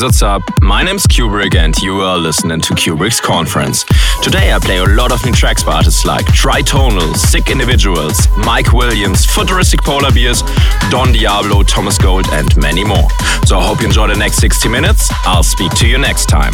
guys, 0.00 0.04
what's 0.04 0.22
up? 0.22 0.42
My 0.62 0.82
name's 0.82 1.06
Cuebrick 1.06 1.54
and 1.54 1.76
you 1.78 2.00
are 2.00 2.16
listening 2.16 2.60
to 2.62 2.74
Cuebrick's 2.74 3.20
Conference. 3.20 3.84
Today 4.22 4.52
I 4.52 4.58
play 4.58 4.78
a 4.78 4.84
lot 4.84 5.12
of 5.12 5.24
new 5.26 5.32
tracks 5.32 5.62
by 5.62 5.76
artists 5.76 6.06
like 6.06 6.24
Tritonal, 6.26 7.14
Sick 7.16 7.50
Individuals, 7.50 8.28
Mike 8.38 8.72
Williams, 8.72 9.26
Futuristic 9.26 9.82
Polar 9.82 10.10
Bears, 10.12 10.42
Don 10.90 11.12
Diablo, 11.12 11.62
Thomas 11.62 11.98
Gold, 11.98 12.26
and 12.32 12.56
many 12.56 12.84
more. 12.84 13.08
So 13.44 13.58
I 13.58 13.66
hope 13.66 13.80
you 13.80 13.86
enjoy 13.86 14.08
the 14.08 14.16
next 14.16 14.36
60 14.36 14.68
minutes. 14.68 15.10
I'll 15.24 15.42
speak 15.42 15.72
to 15.76 15.86
you 15.86 15.98
next 15.98 16.26
time. 16.26 16.52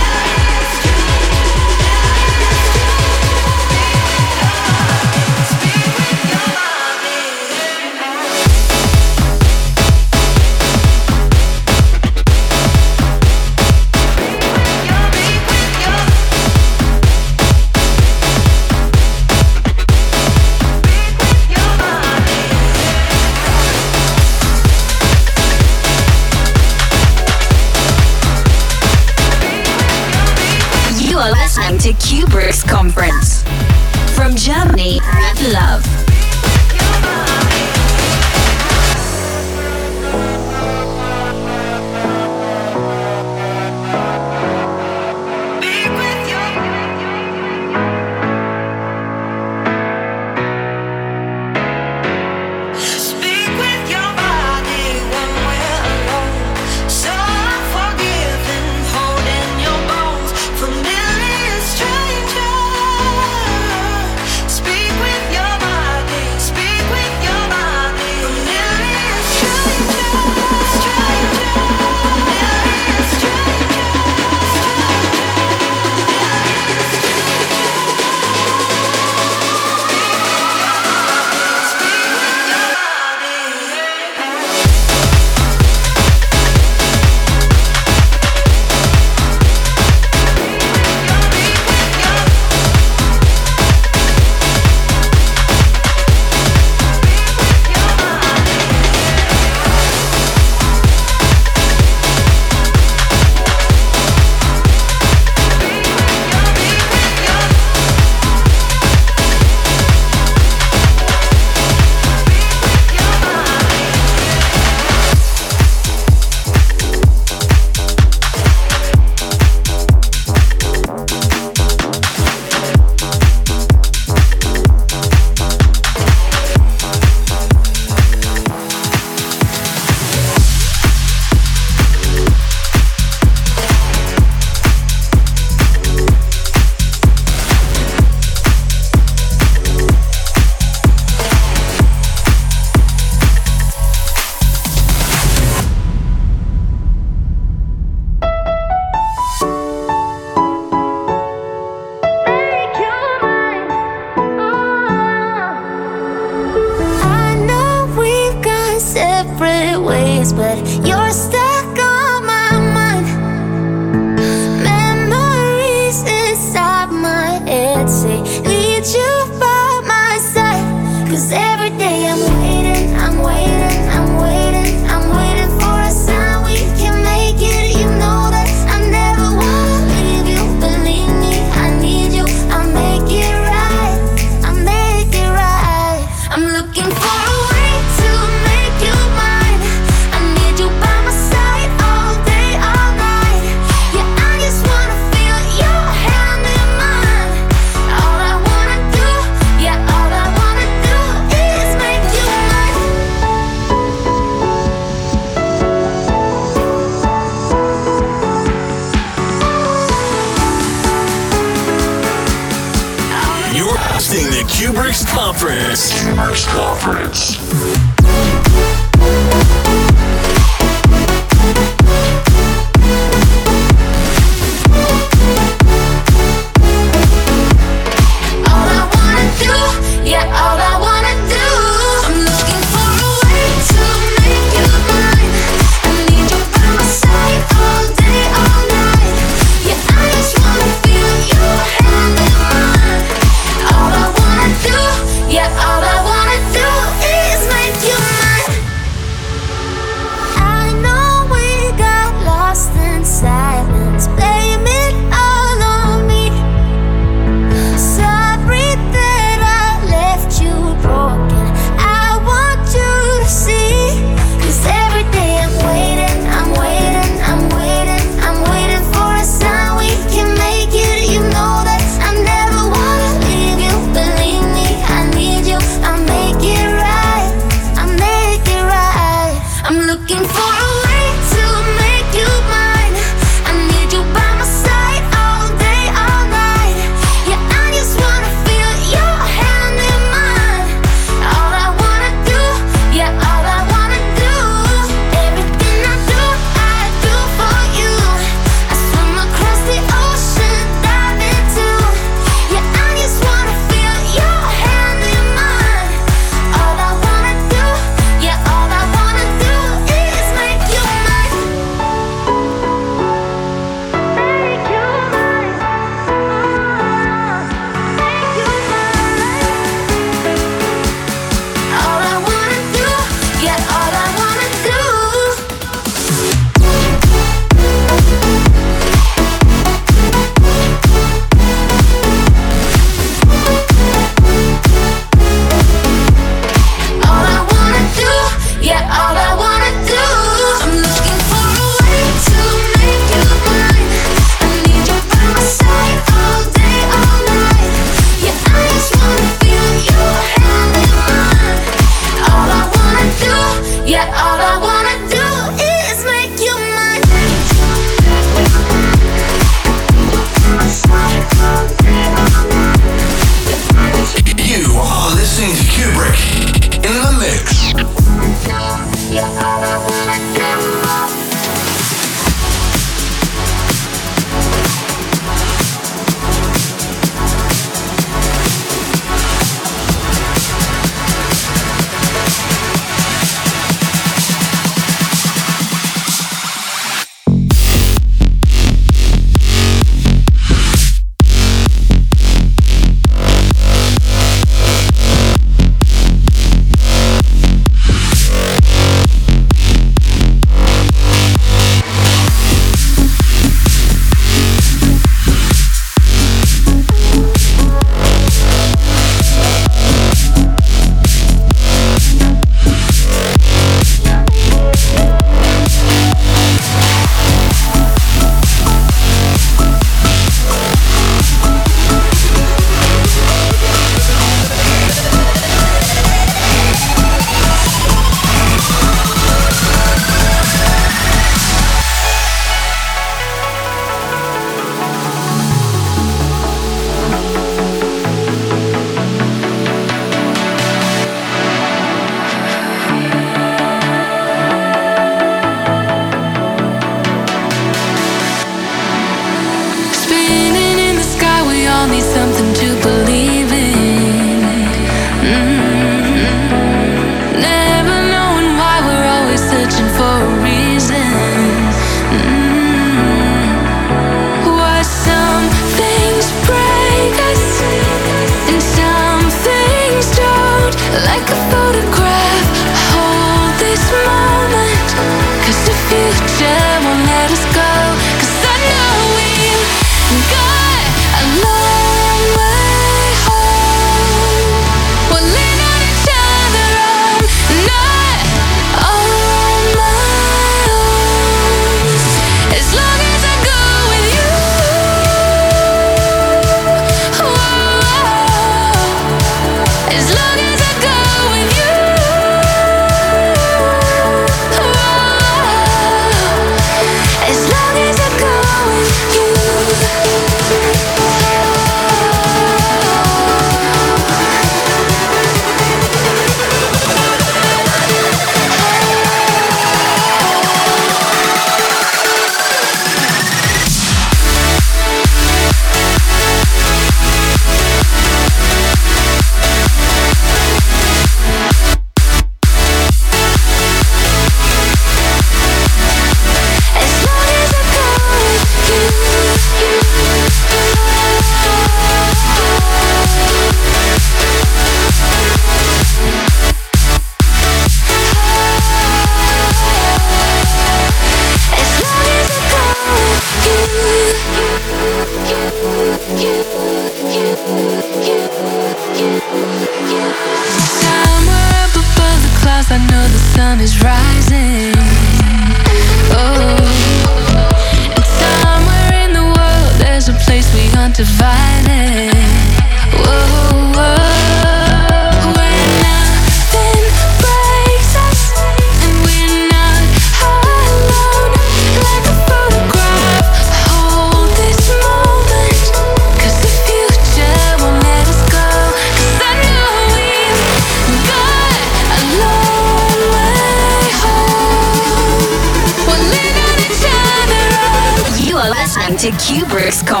You 599.94 600.00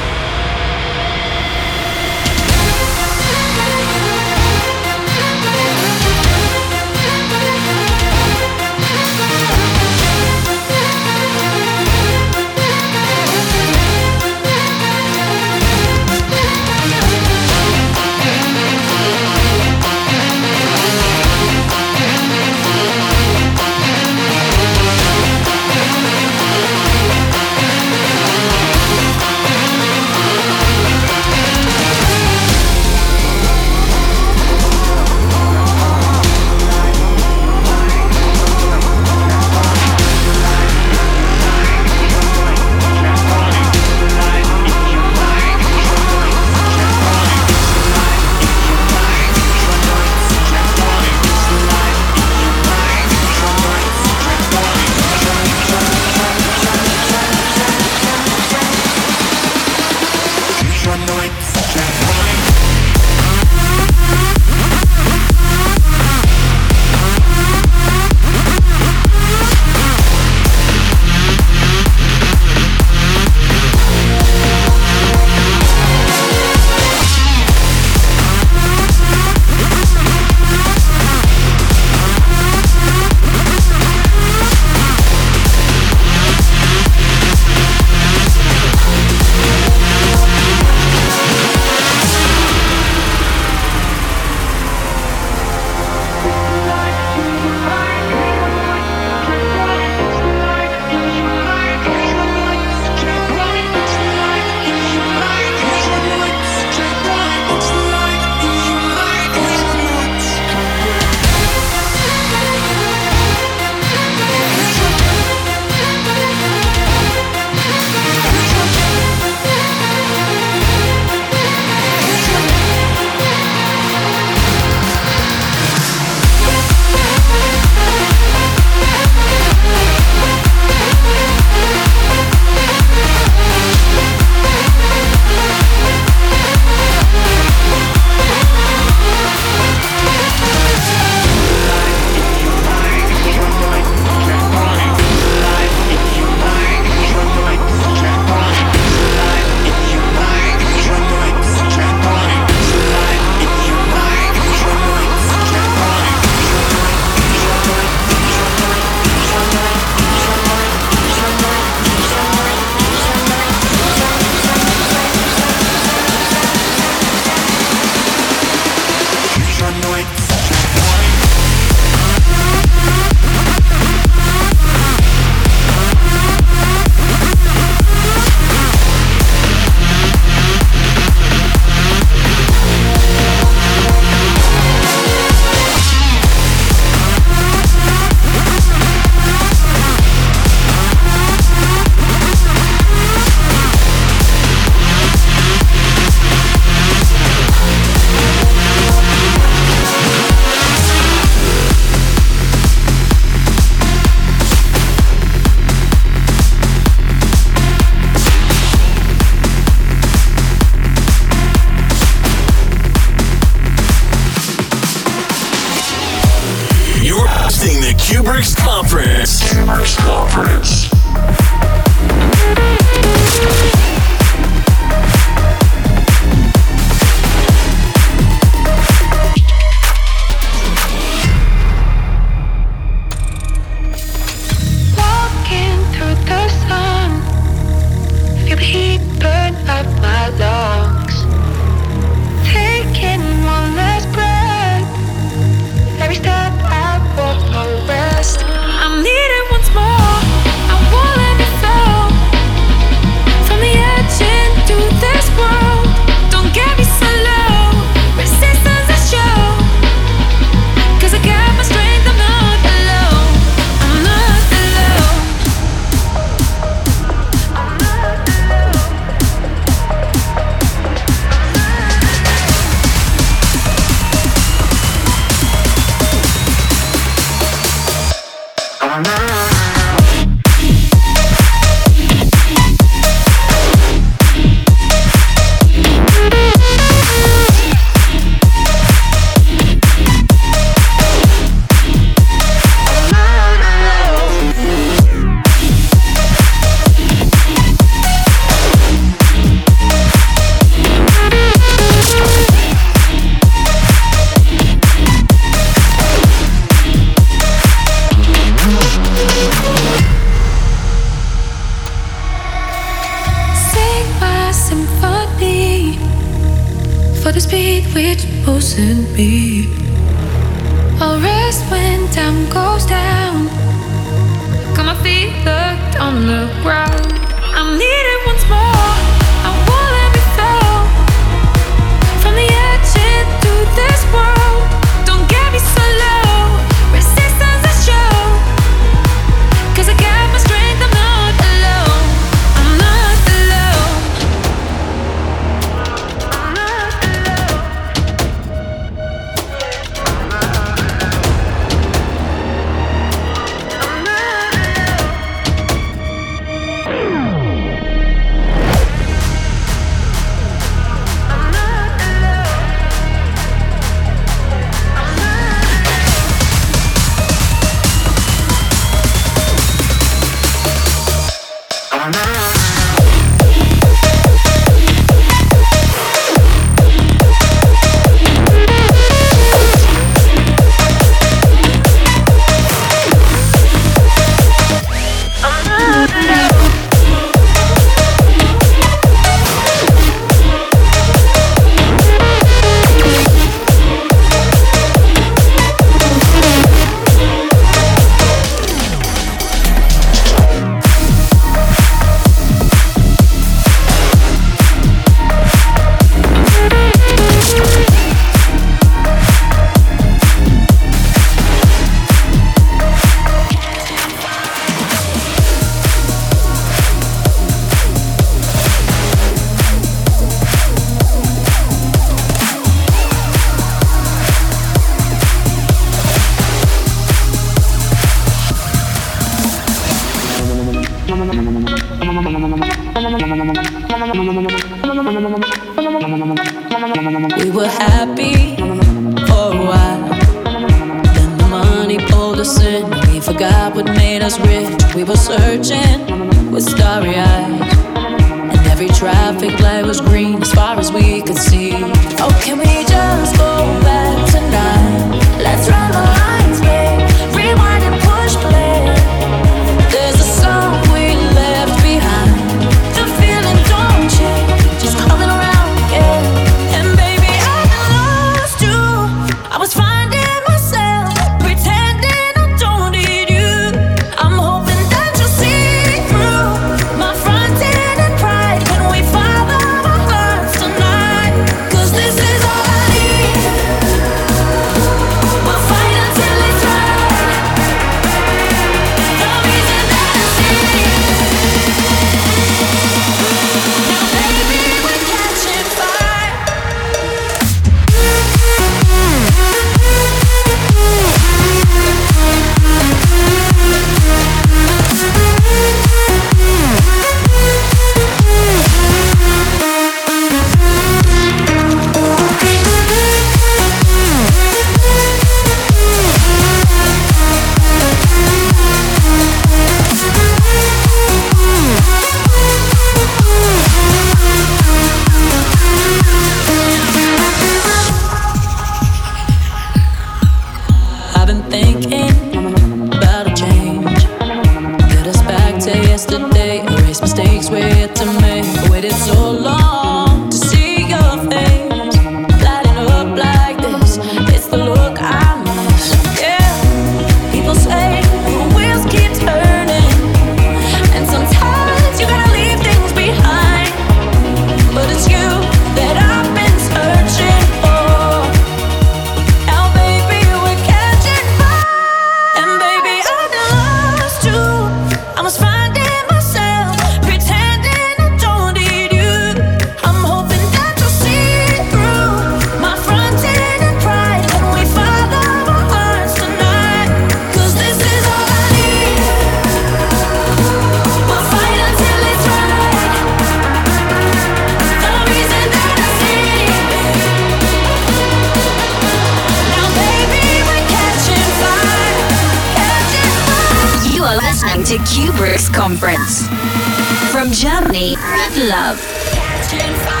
love. 597.95 600.00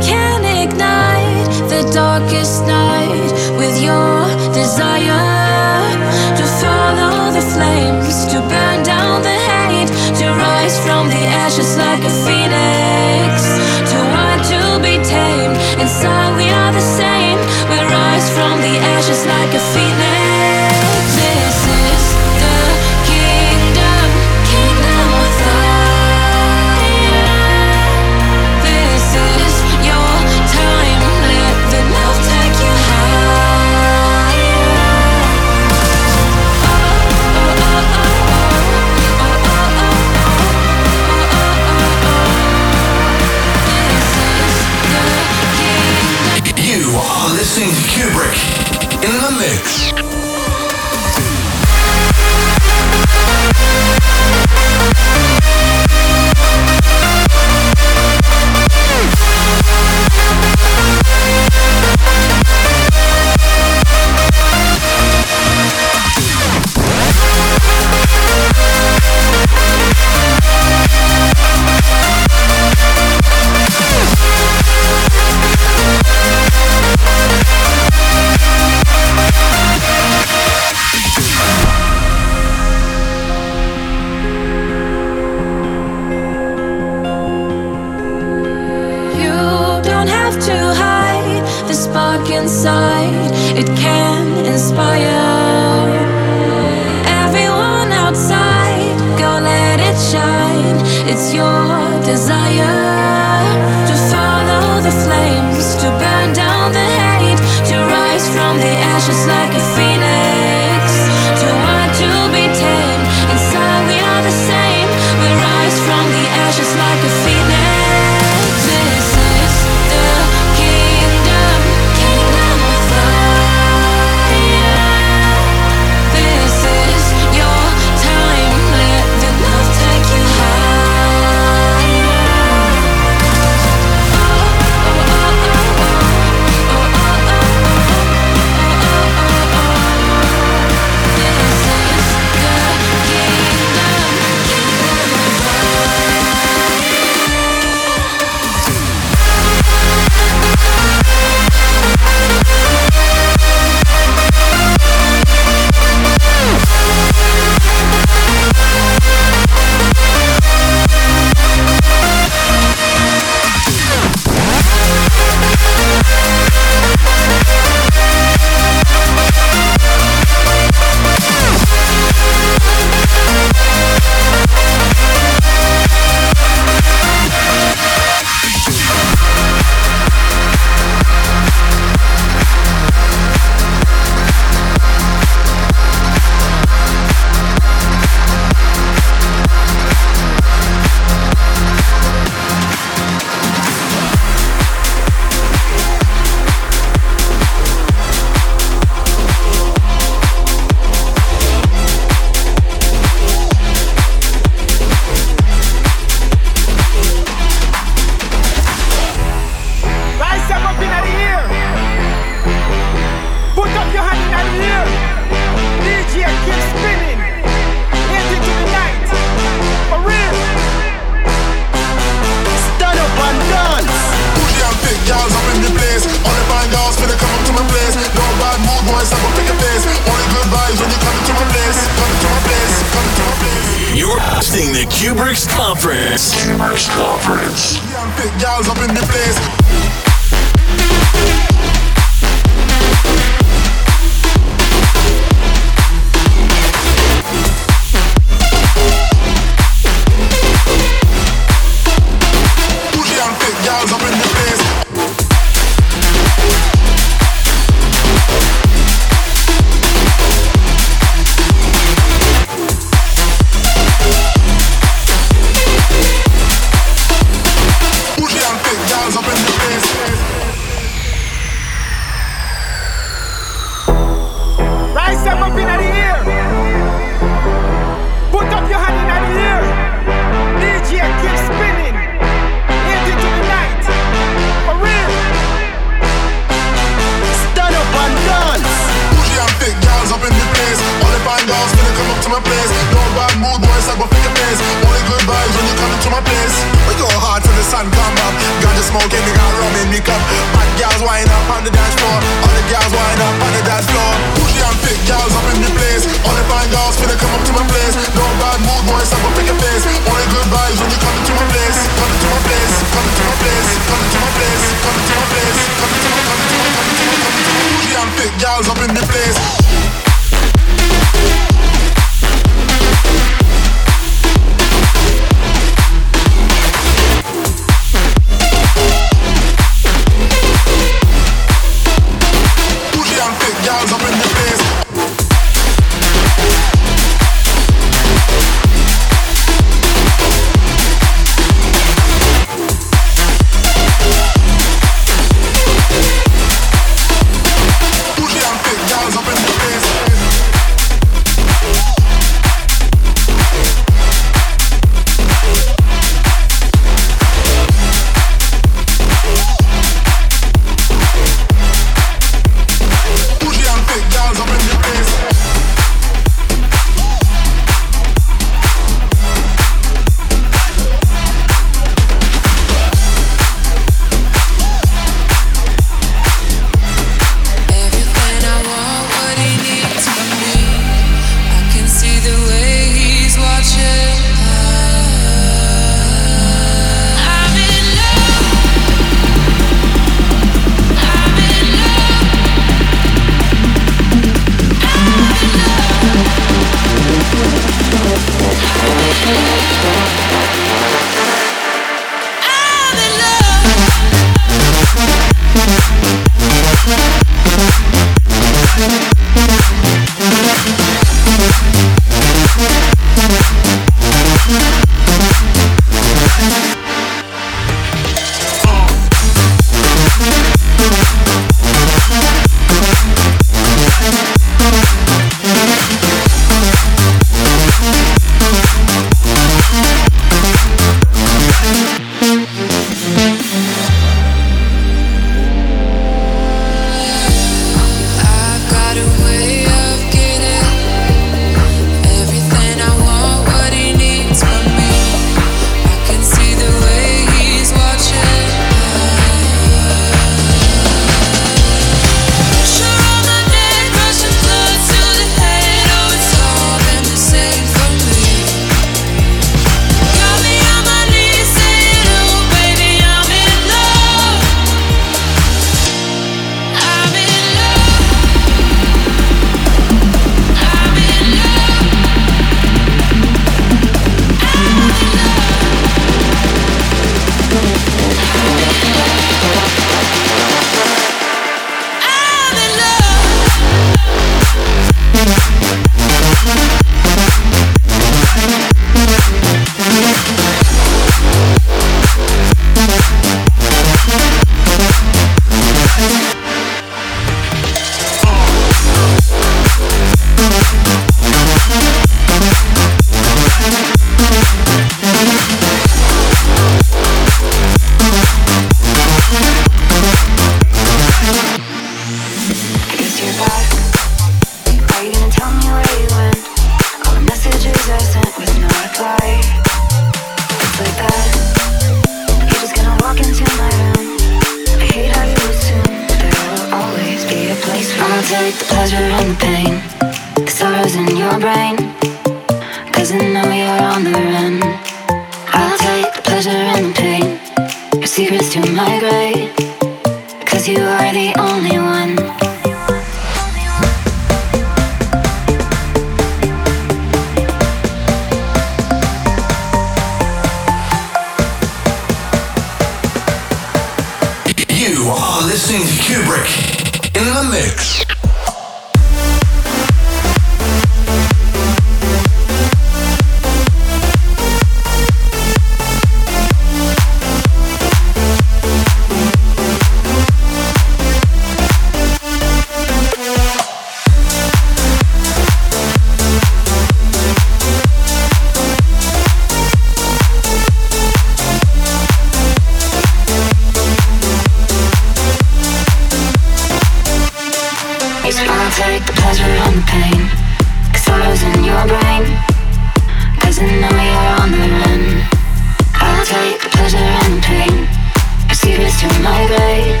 to 599.08 599.20
my 599.20 599.42
way. 599.50 600.00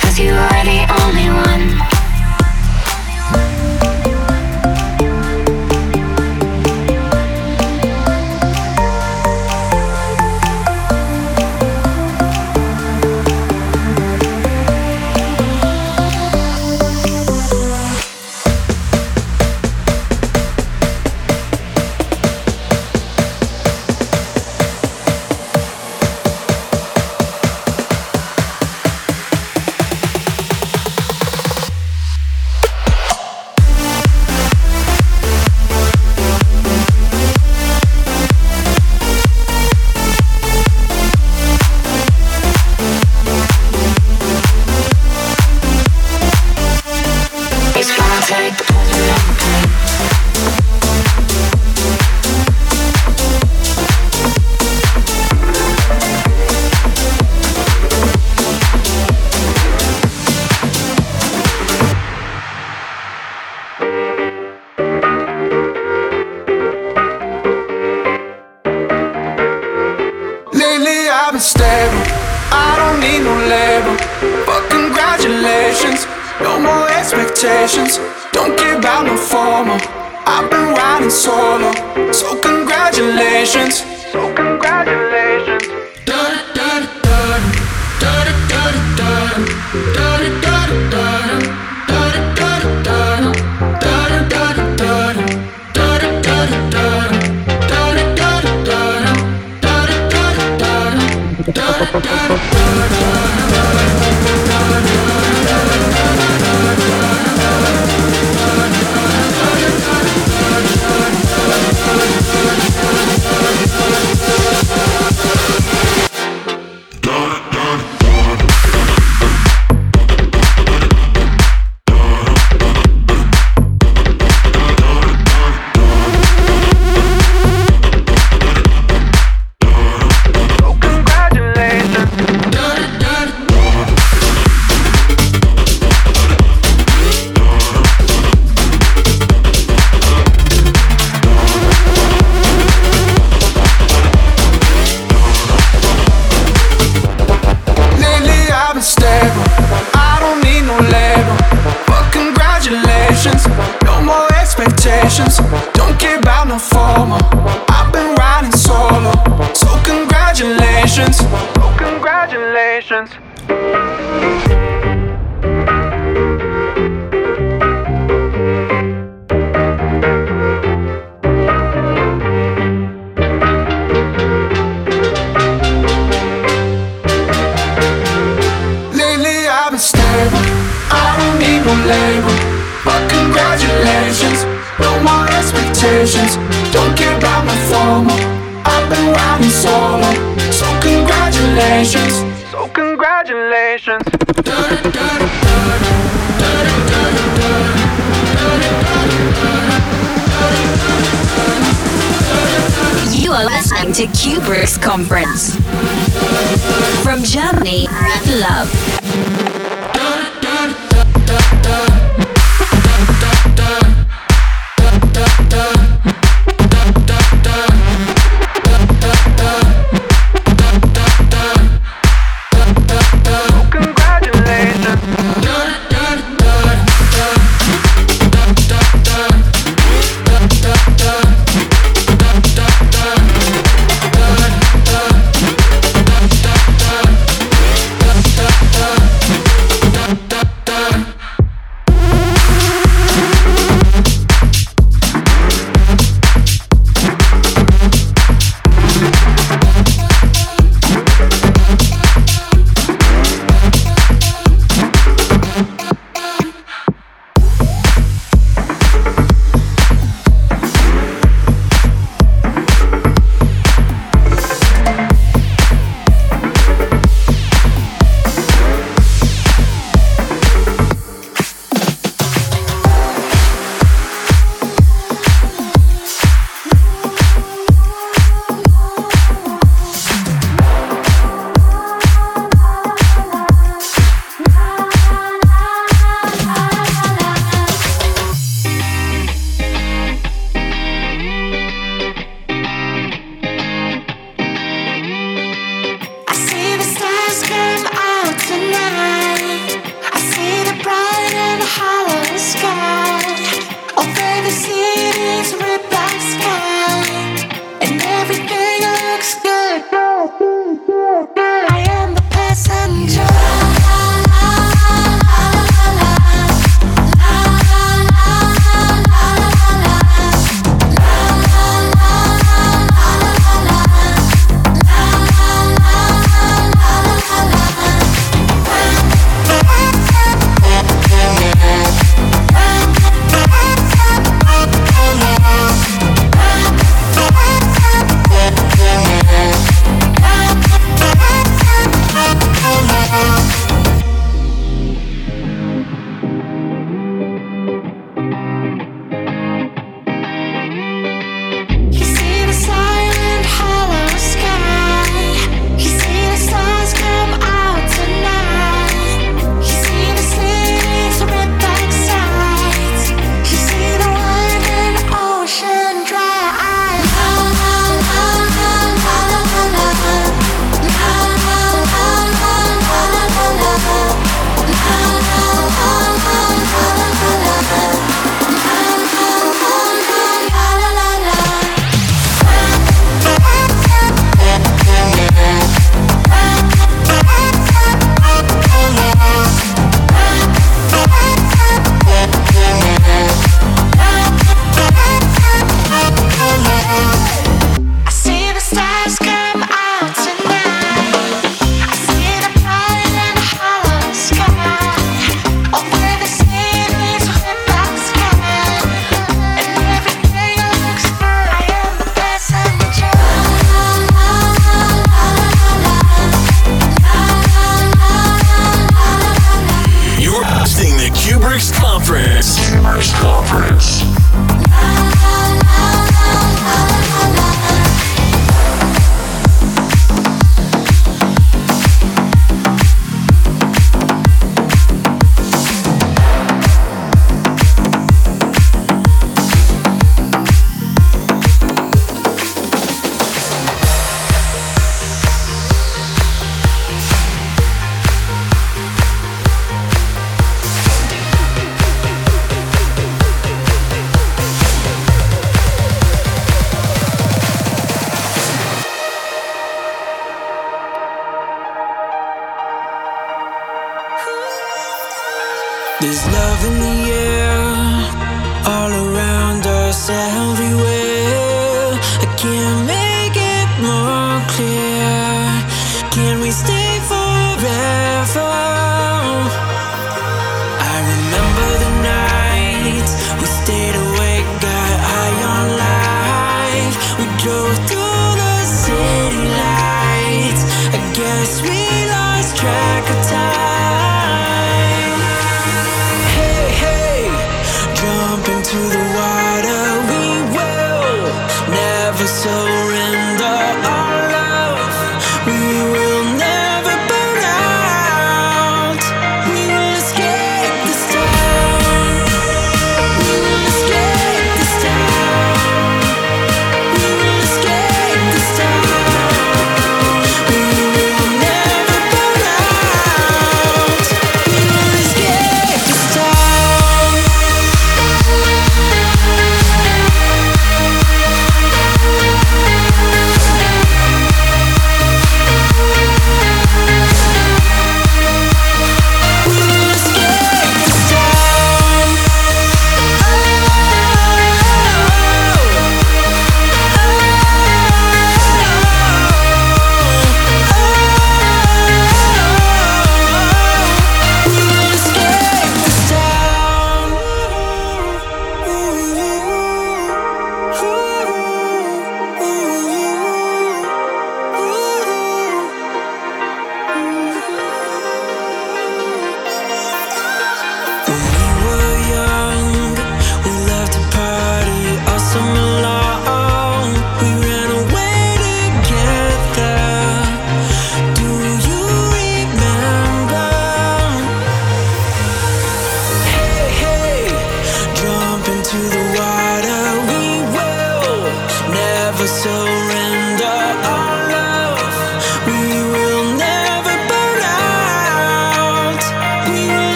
Cause 0.00 0.18
you 0.18 0.32
are 0.32 0.57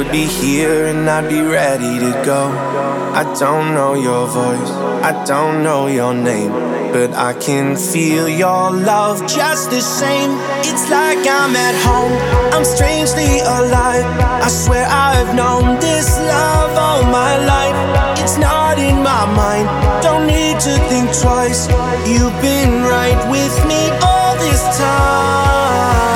would 0.00 0.12
be 0.12 0.24
here 0.24 0.86
and 0.86 1.10
I'd 1.10 1.28
be 1.28 1.42
ready 1.42 1.98
to 1.98 2.12
go. 2.24 2.48
I 3.20 3.22
don't 3.38 3.74
know 3.74 3.92
your 3.92 4.26
voice, 4.26 4.70
I 5.04 5.12
don't 5.26 5.62
know 5.62 5.88
your 5.88 6.14
name, 6.14 6.52
but 6.94 7.12
I 7.12 7.34
can 7.34 7.76
feel 7.76 8.26
your 8.26 8.70
love 8.70 9.20
just 9.28 9.68
the 9.68 9.82
same. 9.82 10.30
It's 10.70 10.88
like 10.88 11.18
I'm 11.38 11.54
at 11.54 11.76
home, 11.84 12.14
I'm 12.54 12.64
strangely 12.64 13.40
alive. 13.40 14.06
I 14.46 14.48
swear 14.48 14.86
I've 14.88 15.34
known 15.36 15.78
this 15.80 16.08
love 16.16 16.72
all 16.78 17.02
my 17.02 17.32
life. 17.54 17.78
It's 18.22 18.38
not 18.38 18.78
in 18.78 18.96
my 19.02 19.24
mind, 19.42 19.68
don't 20.02 20.26
need 20.26 20.58
to 20.60 20.72
think 20.88 21.08
twice. 21.20 21.68
You've 22.08 22.38
been 22.40 22.84
right 22.96 23.20
with 23.28 23.54
me 23.68 23.82
all 24.00 24.32
this 24.38 24.62
time. 24.78 26.09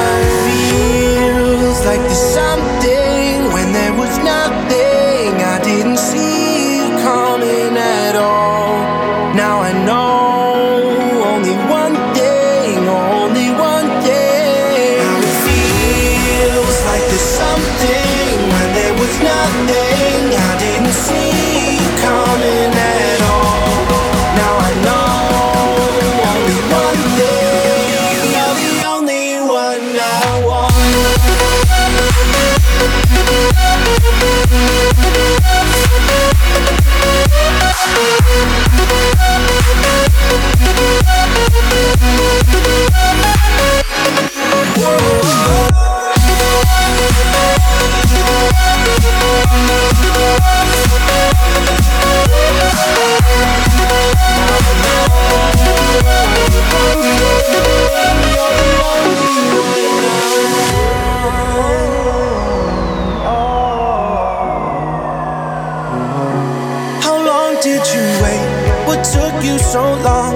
So 69.58 69.82
long? 70.08 70.34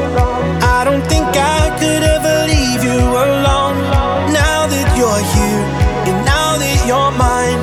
I 0.63 0.85
don't 0.85 1.05
think 1.07 1.27
I 1.27 1.71
could 1.81 2.03
ever 2.03 2.47
leave 2.47 2.83
you 2.85 3.01
alone. 3.27 3.79
Now 4.33 4.67
that 4.73 4.89
you're 4.99 5.25
here, 5.35 5.65
and 6.09 6.19
now 6.25 6.59
that 6.63 6.79
you're 6.87 7.13
mine, 7.27 7.61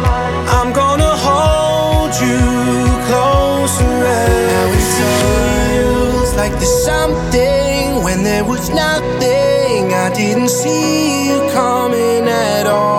I'm 0.58 0.74
gonna 0.74 1.14
hold 1.28 2.12
you 2.26 2.42
closer. 3.08 3.94
Now 4.54 4.68
it 4.78 4.86
feels 4.98 6.34
like 6.36 6.54
there's 6.60 6.84
something 6.84 8.04
when 8.04 8.24
there 8.24 8.44
was 8.44 8.70
nothing. 8.70 9.94
I 9.94 10.10
didn't 10.14 10.50
see 10.50 11.30
you 11.30 11.40
coming 11.52 12.28
at 12.28 12.68
all. 12.68 12.95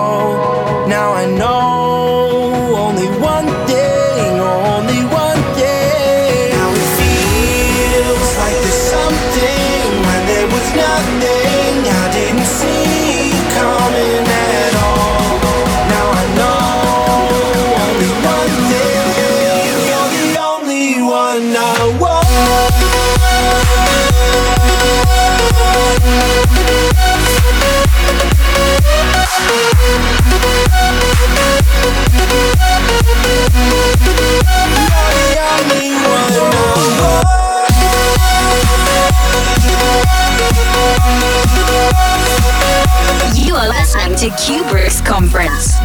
To 44.27 44.33
Cuebrick's 44.33 44.99
Conference. 44.99 45.77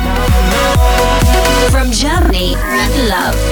From 1.71 1.93
Germany 1.93 2.57
love. 3.09 3.52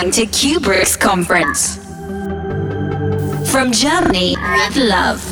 To 0.00 0.26
Cuebrick's 0.26 0.96
conference. 0.96 1.76
From 3.52 3.70
Germany, 3.70 4.34
with 4.34 4.76
love. 4.76 5.29